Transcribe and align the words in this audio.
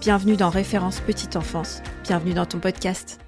Bienvenue 0.00 0.36
dans 0.36 0.48
Référence 0.48 1.00
Petite 1.00 1.34
Enfance. 1.34 1.82
Bienvenue 2.04 2.32
dans 2.32 2.46
ton 2.46 2.60
podcast. 2.60 3.18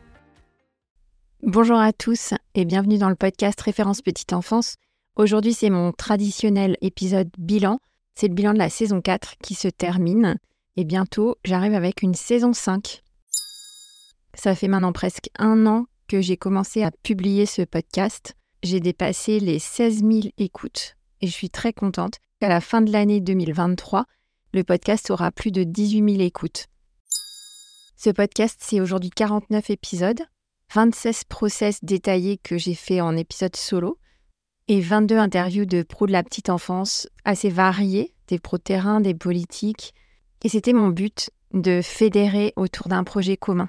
Bonjour 1.43 1.79
à 1.79 1.93
tous 1.93 2.33
et 2.55 2.65
bienvenue 2.65 2.97
dans 2.97 3.09
le 3.09 3.17
podcast 3.17 3.61
Référence 3.61 4.03
Petite 4.03 4.33
Enfance. 4.33 4.77
Aujourd'hui, 5.17 5.53
c'est 5.53 5.71
mon 5.71 5.91
traditionnel 5.91 6.77
épisode 6.81 7.29
bilan. 7.37 7.81
C'est 8.15 8.29
le 8.29 8.35
bilan 8.35 8.53
de 8.53 8.59
la 8.59 8.71
saison 8.71 9.01
4 9.01 9.35
qui 9.43 9.55
se 9.55 9.67
termine. 9.67 10.39
Et 10.77 10.85
bientôt, 10.85 11.35
j'arrive 11.45 11.75
avec 11.75 12.03
une 12.03 12.15
saison 12.15 12.53
5. 12.53 13.03
Ça 14.35 14.55
fait 14.55 14.69
maintenant 14.69 14.93
presque 14.93 15.29
un 15.41 15.67
an 15.67 15.87
que 16.07 16.21
j'ai 16.21 16.37
commencé 16.37 16.85
à 16.85 16.93
publier 16.93 17.47
ce 17.47 17.63
podcast. 17.63 18.37
J'ai 18.63 18.79
dépassé 18.79 19.41
les 19.41 19.59
16 19.59 20.05
000 20.05 20.21
écoutes 20.39 20.95
et 21.21 21.27
je 21.27 21.33
suis 21.33 21.51
très 21.51 21.73
contente 21.73 22.19
qu'à 22.41 22.49
la 22.49 22.61
fin 22.61 22.81
de 22.81 22.93
l'année 22.93 23.21
2023, 23.21 24.05
le 24.53 24.65
podcast 24.65 25.11
aura 25.11 25.31
plus 25.31 25.53
de 25.53 25.63
18 25.63 26.13
000 26.13 26.23
écoutes. 26.23 26.67
Ce 27.97 28.11
podcast, 28.11 28.59
c'est 28.63 28.81
aujourd'hui 28.81 29.11
49 29.11 29.71
épisodes, 29.71 30.21
26 30.75 31.25
process 31.25 31.85
détaillés 31.85 32.39
que 32.39 32.59
j'ai 32.59 32.75
fait 32.75 33.01
en 33.01 33.17
épisode 33.17 33.57
solo 33.57 33.99
et 34.69 34.81
22 34.81 35.19
interviews 35.19 35.67
de 35.67 35.83
pros 35.83 36.07
de 36.07 36.13
la 36.13 36.23
petite 36.23 36.49
enfance 36.49 37.09
assez 37.25 37.51
variés, 37.51 38.15
des 38.29 38.39
pros 38.39 38.59
terrain, 38.59 39.01
des 39.01 39.15
politiques. 39.15 39.95
Et 40.43 40.49
c'était 40.49 40.73
mon 40.73 40.89
but 40.89 41.31
de 41.53 41.81
fédérer 41.83 42.53
autour 42.57 42.89
d'un 42.89 43.05
projet 43.05 43.37
commun. 43.37 43.69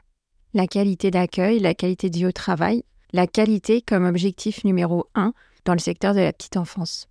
La 0.54 0.68
qualité 0.68 1.12
d'accueil, 1.12 1.60
la 1.60 1.74
qualité 1.74 2.10
de 2.10 2.18
vie 2.18 2.26
au 2.26 2.32
travail, 2.32 2.84
la 3.14 3.28
qualité 3.28 3.82
comme 3.82 4.06
objectif 4.06 4.64
numéro 4.64 5.08
un 5.16 5.34
dans 5.66 5.74
le 5.74 5.80
secteur 5.80 6.14
de 6.14 6.22
la 6.22 6.34
petite 6.34 6.58
enfance. 6.58 7.11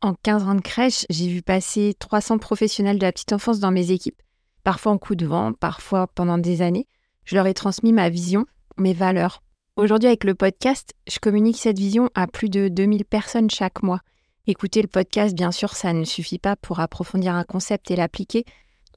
En 0.00 0.14
15 0.14 0.42
ans 0.44 0.54
de 0.54 0.60
crèche, 0.60 1.06
j'ai 1.08 1.28
vu 1.28 1.42
passer 1.42 1.94
300 1.98 2.38
professionnels 2.38 2.98
de 2.98 3.04
la 3.04 3.12
petite 3.12 3.32
enfance 3.32 3.58
dans 3.58 3.70
mes 3.70 3.90
équipes, 3.90 4.20
parfois 4.62 4.92
en 4.92 4.98
coup 4.98 5.14
de 5.14 5.26
vent, 5.26 5.52
parfois 5.52 6.06
pendant 6.08 6.38
des 6.38 6.60
années. 6.60 6.86
Je 7.24 7.36
leur 7.36 7.46
ai 7.46 7.54
transmis 7.54 7.92
ma 7.92 8.10
vision, 8.10 8.44
mes 8.76 8.92
valeurs. 8.92 9.42
Aujourd'hui, 9.76 10.08
avec 10.08 10.24
le 10.24 10.34
podcast, 10.34 10.92
je 11.08 11.18
communique 11.18 11.58
cette 11.58 11.78
vision 11.78 12.10
à 12.14 12.26
plus 12.26 12.50
de 12.50 12.68
2000 12.68 13.04
personnes 13.06 13.50
chaque 13.50 13.82
mois. 13.82 14.00
Écouter 14.46 14.82
le 14.82 14.88
podcast, 14.88 15.34
bien 15.34 15.52
sûr, 15.52 15.74
ça 15.74 15.94
ne 15.94 16.04
suffit 16.04 16.38
pas 16.38 16.54
pour 16.54 16.80
approfondir 16.80 17.34
un 17.34 17.44
concept 17.44 17.90
et 17.90 17.96
l'appliquer, 17.96 18.44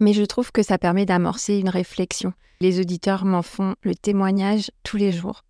mais 0.01 0.11
je 0.11 0.23
trouve 0.23 0.51
que 0.51 0.61
ça 0.61 0.77
permet 0.77 1.05
d'amorcer 1.05 1.57
une 1.57 1.69
réflexion. 1.69 2.33
Les 2.59 2.79
auditeurs 2.81 3.23
m'en 3.23 3.43
font 3.43 3.75
le 3.81 3.95
témoignage 3.95 4.71
tous 4.83 4.97
les 4.97 5.11
jours. 5.11 5.43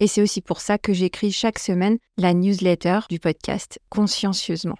Et 0.00 0.08
c'est 0.08 0.20
aussi 0.20 0.40
pour 0.40 0.60
ça 0.60 0.78
que 0.78 0.92
j'écris 0.92 1.32
chaque 1.32 1.58
semaine 1.58 1.98
la 2.18 2.34
newsletter 2.34 3.00
du 3.08 3.18
podcast 3.18 3.78
consciencieusement. 3.88 4.76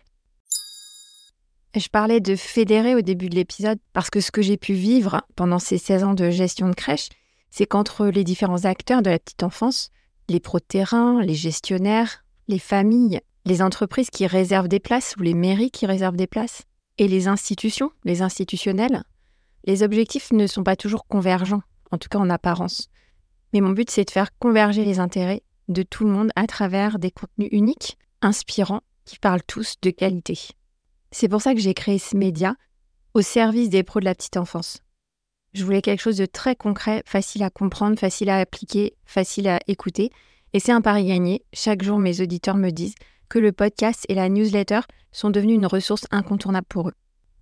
Je 1.77 1.89
parlais 1.89 2.21
de 2.21 2.37
fédérer 2.37 2.95
au 2.95 3.03
début 3.03 3.29
de 3.29 3.35
l'épisode 3.35 3.79
parce 3.93 4.09
que 4.09 4.21
ce 4.21 4.31
que 4.31 4.41
j'ai 4.41 4.57
pu 4.57 4.73
vivre 4.73 5.21
pendant 5.37 5.59
ces 5.59 5.77
16 5.77 6.05
ans 6.05 6.15
de 6.15 6.31
gestion 6.31 6.71
de 6.71 6.75
crèche, 6.75 7.11
c'est 7.51 7.67
qu'entre 7.67 8.07
les 8.07 8.25
différents 8.25 8.65
acteurs 8.65 9.03
de 9.03 9.11
la 9.11 9.19
petite 9.19 9.43
enfance, 9.43 9.91
les 10.31 10.41
pro-terrain, 10.41 11.21
les 11.21 11.35
gestionnaires, 11.35 12.25
les 12.49 12.59
familles, 12.59 13.21
les 13.45 13.61
entreprises 13.61 14.09
qui 14.09 14.27
réservent 14.27 14.69
des 14.69 14.81
places 14.81 15.17
ou 15.19 15.23
les 15.23 15.35
mairies 15.35 15.71
qui 15.71 15.85
réservent 15.85 16.17
des 16.17 16.27
places, 16.27 16.63
et 16.97 17.09
les 17.09 17.29
institutions, 17.29 17.93
les 18.05 18.23
institutionnels, 18.23 19.05
les 19.67 19.83
objectifs 19.83 20.33
ne 20.33 20.47
sont 20.47 20.65
pas 20.65 20.77
toujours 20.77 21.07
convergents, 21.07 21.63
en 21.91 21.99
tout 21.99 22.09
cas 22.09 22.19
en 22.19 22.31
apparence. 22.31 22.89
Mais 23.53 23.61
mon 23.61 23.73
but, 23.73 23.91
c'est 23.91 24.07
de 24.07 24.11
faire 24.11 24.31
converger 24.39 24.87
les 24.87 24.99
intérêts 24.99 25.43
de 25.69 25.83
tout 25.83 26.07
le 26.07 26.11
monde 26.11 26.31
à 26.37 26.47
travers 26.47 26.99
des 26.99 27.11
contenus 27.11 27.51
uniques, 27.53 27.99
inspirants, 28.23 28.81
qui 29.05 29.19
parlent 29.19 29.45
tous 29.47 29.75
de 29.83 29.91
qualité. 29.91 30.39
C'est 31.11 31.29
pour 31.29 31.41
ça 31.41 31.55
que 31.55 31.61
j'ai 31.61 31.75
créé 31.75 31.99
ce 31.99 32.17
média 32.17 32.57
au 33.15 33.23
service 33.23 33.71
des 33.71 33.83
pros 33.83 34.01
de 34.01 34.05
la 34.05 34.15
petite 34.15 34.37
enfance. 34.37 34.83
Je 35.55 35.65
voulais 35.65 35.81
quelque 35.81 36.03
chose 36.03 36.19
de 36.19 36.27
très 36.27 36.55
concret, 36.55 37.03
facile 37.07 37.43
à 37.43 37.51
comprendre, 37.51 37.99
facile 37.99 38.29
à 38.29 38.39
appliquer, 38.39 38.95
facile 39.07 39.49
à 39.49 39.59
écouter. 39.69 40.11
Et 40.53 40.61
c'est 40.61 40.73
un 40.73 40.83
pari 40.83 41.07
gagné. 41.07 41.45
Chaque 41.55 41.83
jour, 41.83 41.99
mes 41.99 42.21
auditeurs 42.21 42.57
me 42.57 42.71
disent 42.71 42.95
que 43.29 43.39
le 43.39 43.53
podcast 43.53 44.05
et 44.09 44.15
la 44.15 44.29
newsletter 44.29 44.81
sont 45.13 45.31
devenus 45.31 45.57
une 45.57 45.67
ressource 45.67 46.07
incontournable 46.11 46.67
pour 46.69 46.89
eux. 46.91 46.95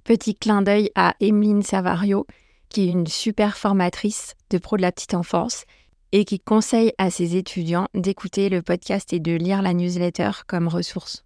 Petit 0.04 0.36
clin 0.36 0.62
d'œil 0.62 0.90
à 0.94 1.14
Emeline 1.20 1.62
Savario, 1.62 2.26
qui 2.68 2.82
est 2.82 2.92
une 2.92 3.06
super 3.06 3.56
formatrice 3.56 4.34
de 4.50 4.58
pros 4.58 4.76
de 4.76 4.82
la 4.82 4.92
petite 4.92 5.14
enfance 5.14 5.64
et 6.12 6.24
qui 6.24 6.38
conseille 6.38 6.92
à 6.98 7.10
ses 7.10 7.34
étudiants 7.34 7.88
d'écouter 7.94 8.48
le 8.48 8.62
podcast 8.62 9.12
et 9.12 9.18
de 9.18 9.32
lire 9.32 9.62
la 9.62 9.74
newsletter 9.74 10.30
comme 10.46 10.68
ressource. 10.68 11.24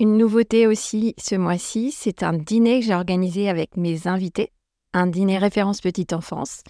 Une 0.00 0.16
nouveauté 0.16 0.66
aussi 0.66 1.14
ce 1.18 1.36
mois-ci, 1.36 1.92
c'est 1.92 2.24
un 2.24 2.32
dîner 2.32 2.80
que 2.80 2.86
j'ai 2.86 2.94
organisé 2.94 3.48
avec 3.48 3.76
mes 3.76 4.08
invités, 4.08 4.50
un 4.92 5.06
dîner 5.06 5.38
référence 5.38 5.80
petite 5.80 6.12
enfance. 6.12 6.62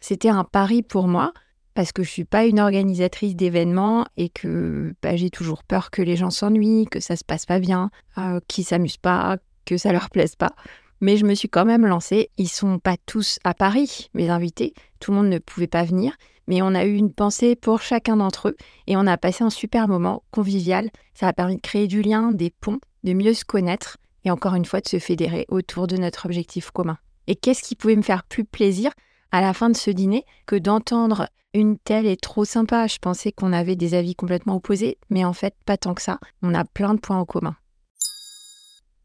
C'était 0.00 0.28
un 0.28 0.42
pari 0.42 0.82
pour 0.82 1.06
moi 1.06 1.32
parce 1.74 1.92
que 1.92 2.02
je 2.02 2.10
suis 2.10 2.24
pas 2.24 2.44
une 2.44 2.58
organisatrice 2.58 3.36
d'événements 3.36 4.04
et 4.16 4.28
que 4.28 4.94
bah, 5.00 5.14
j'ai 5.14 5.30
toujours 5.30 5.62
peur 5.62 5.92
que 5.92 6.02
les 6.02 6.16
gens 6.16 6.30
s'ennuient, 6.30 6.86
que 6.90 6.98
ça 6.98 7.14
se 7.14 7.24
passe 7.24 7.46
pas 7.46 7.60
bien, 7.60 7.90
euh, 8.18 8.40
qu'ils 8.48 8.64
s'amusent 8.64 8.96
pas, 8.96 9.38
que 9.64 9.76
ça 9.76 9.92
leur 9.92 10.10
plaise 10.10 10.34
pas. 10.34 10.54
Mais 11.00 11.16
je 11.16 11.24
me 11.24 11.34
suis 11.34 11.48
quand 11.48 11.64
même 11.64 11.86
lancée. 11.86 12.30
Ils 12.36 12.48
sont 12.48 12.80
pas 12.80 12.96
tous 13.06 13.38
à 13.44 13.54
Paris, 13.54 14.10
mes 14.12 14.28
invités. 14.28 14.74
Tout 14.98 15.12
le 15.12 15.18
monde 15.18 15.28
ne 15.28 15.38
pouvait 15.38 15.68
pas 15.68 15.84
venir 15.84 16.14
mais 16.46 16.62
on 16.62 16.74
a 16.74 16.84
eu 16.84 16.94
une 16.94 17.12
pensée 17.12 17.56
pour 17.56 17.80
chacun 17.80 18.16
d'entre 18.16 18.48
eux 18.48 18.56
et 18.86 18.96
on 18.96 19.06
a 19.06 19.16
passé 19.16 19.44
un 19.44 19.50
super 19.50 19.88
moment 19.88 20.22
convivial. 20.30 20.90
Ça 21.14 21.28
a 21.28 21.32
permis 21.32 21.56
de 21.56 21.60
créer 21.60 21.86
du 21.86 22.02
lien, 22.02 22.32
des 22.32 22.50
ponts, 22.50 22.80
de 23.04 23.12
mieux 23.12 23.34
se 23.34 23.44
connaître 23.44 23.98
et 24.24 24.30
encore 24.30 24.54
une 24.54 24.64
fois 24.64 24.80
de 24.80 24.88
se 24.88 24.98
fédérer 24.98 25.46
autour 25.48 25.86
de 25.86 25.96
notre 25.96 26.26
objectif 26.26 26.70
commun. 26.70 26.98
Et 27.26 27.36
qu'est-ce 27.36 27.62
qui 27.62 27.76
pouvait 27.76 27.96
me 27.96 28.02
faire 28.02 28.24
plus 28.24 28.44
plaisir 28.44 28.92
à 29.30 29.40
la 29.40 29.52
fin 29.54 29.70
de 29.70 29.76
ce 29.76 29.90
dîner 29.90 30.24
que 30.46 30.56
d'entendre 30.56 31.28
une 31.54 31.78
telle 31.78 32.06
est 32.06 32.20
trop 32.20 32.44
sympa? 32.44 32.86
Je 32.86 32.98
pensais 32.98 33.32
qu'on 33.32 33.52
avait 33.52 33.76
des 33.76 33.94
avis 33.94 34.14
complètement 34.14 34.56
opposés, 34.56 34.98
mais 35.10 35.24
en 35.24 35.32
fait, 35.32 35.54
pas 35.64 35.76
tant 35.76 35.94
que 35.94 36.02
ça. 36.02 36.18
On 36.42 36.54
a 36.54 36.64
plein 36.64 36.94
de 36.94 37.00
points 37.00 37.18
en 37.18 37.24
commun. 37.24 37.56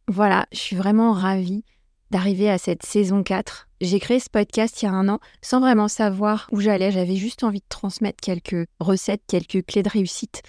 Voilà, 0.08 0.46
je 0.53 0.58
suis 0.58 0.76
vraiment 0.76 1.12
ravie 1.12 1.66
d'arriver 2.12 2.50
à 2.50 2.57
cette 2.57 2.85
saison 2.85 3.23
4. 3.23 3.68
J'ai 3.81 4.00
créé 4.00 4.19
ce 4.19 4.29
podcast 4.29 4.81
il 4.81 4.85
y 4.85 4.88
a 4.88 4.91
un 4.91 5.07
an 5.09 5.19
sans 5.41 5.59
vraiment 5.59 5.88
savoir 5.88 6.47
où 6.51 6.59
j'allais. 6.59 6.91
J'avais 6.91 7.16
juste 7.16 7.44
envie 7.44 7.59
de 7.59 7.66
transmettre 7.69 8.22
quelques 8.22 8.68
recettes, 8.79 9.23
quelques 9.28 9.66
clés 9.66 9.84
de 9.84 9.90
réussite. 9.90 10.41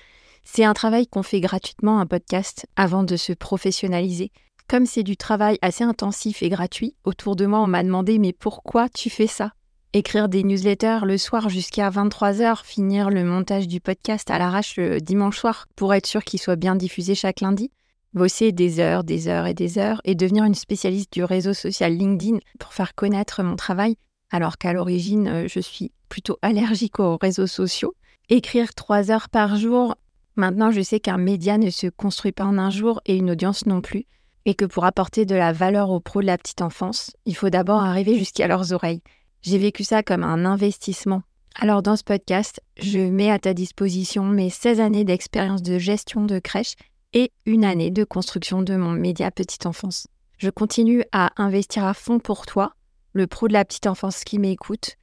C'est 0.45 0.65
un 0.65 0.75
travail 0.75 1.07
qu'on 1.07 1.23
fait 1.23 1.41
gratuitement, 1.41 2.01
un 2.01 2.07
podcast, 2.07 2.67
avant 2.77 3.03
de 3.03 3.17
se 3.17 3.33
professionnaliser. 3.33 4.33
Comme 4.69 4.87
c'est 4.87 5.03
du 5.03 5.17
travail 5.17 5.59
assez 5.63 5.85
intensif 5.85 6.43
et 6.43 6.49
gratuit, 6.49 6.95
autour 7.05 7.37
de 7.37 7.47
moi, 7.47 7.61
on 7.61 7.67
m'a 7.67 7.83
demandé 7.83 8.19
Mais 8.19 8.33
pourquoi 8.33 8.89
tu 8.89 9.11
fais 9.11 9.27
ça? 9.27 9.53
Écrire 9.95 10.29
des 10.29 10.45
newsletters 10.45 11.01
le 11.05 11.17
soir 11.17 11.49
jusqu'à 11.49 11.89
23h, 11.89 12.63
finir 12.65 13.09
le 13.09 13.25
montage 13.25 13.67
du 13.67 13.81
podcast 13.81 14.31
à 14.31 14.39
l'arrache 14.39 14.77
le 14.77 15.01
dimanche 15.01 15.39
soir 15.39 15.67
pour 15.77 15.95
être 15.95 16.07
sûr 16.07 16.25
qu'il 16.25 16.39
soit 16.39 16.57
bien 16.57 16.77
diffusé 16.77 17.15
chaque 17.15 17.41
lundi 17.41 17.71
bosser 18.15 18.53
des 18.53 18.81
heures, 18.81 19.05
des 19.05 19.29
heures 19.29 19.47
et 19.47 19.55
des 19.55 19.79
heures 19.79 20.01
et 20.05 20.15
devenir 20.15 20.45
une 20.45 20.55
spécialiste 20.55 21.13
du 21.13 21.25
réseau 21.25 21.53
social 21.53 21.93
LinkedIn 21.93 22.39
pour 22.59 22.73
faire 22.73 22.95
connaître 22.95 23.43
mon 23.43 23.57
travail, 23.57 23.97
alors 24.31 24.59
qu'à 24.59 24.73
l'origine, 24.73 25.29
euh, 25.29 25.49
je 25.49 25.61
suis 25.61 25.93
plutôt 26.09 26.39
allergique 26.43 27.01
aux 27.01 27.17
réseaux 27.17 27.47
sociaux. 27.47 27.95
Écrire 28.29 28.75
trois 28.75 29.11
heures 29.11 29.29
par 29.29 29.57
jour, 29.57 29.95
maintenant 30.37 30.71
je 30.71 30.81
sais 30.81 31.01
qu'un 31.01 31.19
média 31.19 31.59
ne 31.59 31.71
se 31.71 31.87
construit 31.87 32.33
pas 32.33 32.45
en 32.45 32.59
un 32.59 32.71
jour 32.71 33.01
et 33.07 33.17
une 33.17 33.31
audience 33.31 33.67
non 33.67 33.81
plus, 33.81 34.07
et 34.45 34.55
que 34.55 34.65
pour 34.65 34.85
apporter 34.85 35.27
de 35.27 35.35
la 35.35 35.53
valeur 35.53 35.91
aux 35.91 36.01
pros 36.01 36.21
de 36.21 36.27
la 36.27 36.39
petite 36.39 36.63
enfance, 36.63 37.13
il 37.27 37.37
faut 37.37 37.51
d'abord 37.51 37.83
arriver 37.83 38.19
jusqu'à 38.19 38.47
leurs 38.47 38.73
oreilles. 38.73 39.03
J'ai 39.43 39.59
vécu 39.59 39.85
ça 39.85 40.03
comme 40.03 40.25
un 40.25 40.45
investissement. 40.45 41.23
Alors 41.61 41.83
dans 41.83 41.97
ce 41.97 42.05
podcast, 42.05 42.61
je 42.79 42.99
mets 42.99 43.31
à 43.31 43.39
ta 43.39 43.53
disposition 43.53 44.25
mes 44.25 44.51
16 44.51 44.81
années 44.81 45.05
d'expérience 45.05 45.63
de 45.63 45.79
gestion 45.79 46.25
de 46.25 46.39
crèche 46.39 46.75
et 47.13 47.33
une 47.47 47.65
année 47.65 47.91
de 47.91 48.05
construction 48.05 48.63
de 48.63 48.77
mon 48.77 48.93
média 48.93 49.31
petite 49.31 49.67
enfance. 49.67 50.07
Je 50.39 50.51
continue 50.51 51.05
à 51.13 51.33
investir 51.43 51.85
à 51.85 51.95
fond 51.95 52.19
pour 52.19 52.47
toi, 52.47 52.73
le 53.13 53.27
pro 53.27 53.49
de 53.49 53.53
la 53.53 53.65
petite 53.65 53.87
enfance 53.87 54.25
qui 54.25 54.39
m'écoute, 54.39 54.97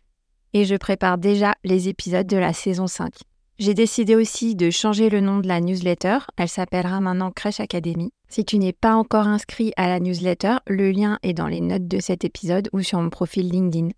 et 0.54 0.66
je 0.66 0.75
prépare 0.75 1.18
déjà 1.18 1.56
les 1.63 1.90
épisodes 1.90 2.28
de 2.28 2.38
la 2.38 2.54
saison 2.54 2.88
5. 2.88 3.13
J'ai 3.57 3.74
décidé 3.74 4.16
aussi 4.16 4.56
de 4.56 4.69
changer 4.69 5.10
le 5.10 5.22
nom 5.22 5.40
de 5.40 5.48
la 5.48 5.62
newsletter, 5.62 6.19
elle 6.38 6.50
s'appellera 6.50 7.00
maintenant 7.00 7.31
Crèche 7.31 7.60
Academy. 7.60 8.12
Si 8.28 8.44
tu 8.44 8.57
n'es 8.57 8.74
pas 8.74 8.96
encore 8.96 9.28
inscrit 9.28 9.72
à 9.78 9.88
la 9.88 10.00
newsletter, 10.00 10.57
le 10.68 10.92
lien 10.92 11.19
est 11.24 11.34
dans 11.34 11.48
les 11.48 11.62
notes 11.62 11.88
de 11.88 12.00
cet 12.00 12.25
épisode 12.25 12.69
ou 12.74 12.81
sur 12.81 13.02
mon 13.02 13.10
profil 13.10 13.50
LinkedIn. 13.50 13.90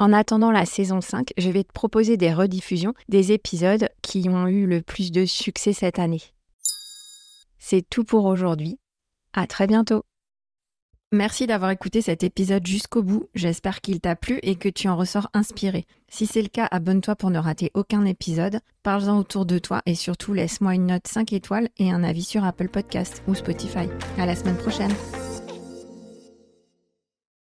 En 0.00 0.14
attendant 0.14 0.50
la 0.50 0.64
saison 0.64 1.02
5, 1.02 1.34
je 1.36 1.50
vais 1.50 1.62
te 1.62 1.72
proposer 1.74 2.16
des 2.16 2.32
rediffusions 2.32 2.94
des 3.10 3.32
épisodes 3.32 3.90
qui 4.00 4.30
ont 4.30 4.48
eu 4.48 4.66
le 4.66 4.80
plus 4.80 5.12
de 5.12 5.26
succès 5.26 5.74
cette 5.74 5.98
année. 5.98 6.22
C'est 7.58 7.86
tout 7.88 8.04
pour 8.04 8.24
aujourd'hui. 8.24 8.78
À 9.34 9.46
très 9.46 9.66
bientôt. 9.66 10.04
Merci 11.12 11.46
d'avoir 11.46 11.70
écouté 11.70 12.00
cet 12.00 12.24
épisode 12.24 12.66
jusqu'au 12.66 13.02
bout. 13.02 13.28
J'espère 13.34 13.82
qu'il 13.82 14.00
t'a 14.00 14.16
plu 14.16 14.38
et 14.42 14.54
que 14.54 14.70
tu 14.70 14.88
en 14.88 14.96
ressors 14.96 15.28
inspiré. 15.34 15.84
Si 16.08 16.24
c'est 16.24 16.40
le 16.40 16.48
cas, 16.48 16.68
abonne-toi 16.70 17.14
pour 17.14 17.30
ne 17.30 17.38
rater 17.38 17.70
aucun 17.74 18.06
épisode. 18.06 18.60
Parle-en 18.82 19.18
autour 19.18 19.44
de 19.44 19.58
toi 19.58 19.82
et 19.84 19.94
surtout 19.94 20.32
laisse-moi 20.32 20.76
une 20.76 20.86
note 20.86 21.08
5 21.08 21.34
étoiles 21.34 21.68
et 21.76 21.90
un 21.90 22.04
avis 22.04 22.24
sur 22.24 22.42
Apple 22.42 22.68
Podcast 22.68 23.22
ou 23.28 23.34
Spotify. 23.34 23.88
À 24.16 24.24
la 24.24 24.34
semaine 24.34 24.56
prochaine. 24.56 24.94